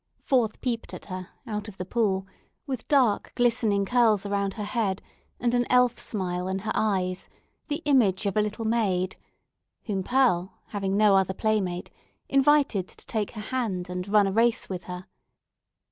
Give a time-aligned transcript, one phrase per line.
[0.23, 2.25] Forth peeped at her, out of the pool,
[2.65, 4.99] with dark, glistening curls around her head,
[5.39, 7.29] and an elf smile in her eyes,
[7.67, 9.15] the image of a little maid
[9.83, 11.91] whom Pearl, having no other playmate,
[12.27, 15.05] invited to take her hand and run a race with her.